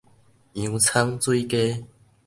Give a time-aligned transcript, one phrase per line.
[0.53, 1.85] 洋蔥水雞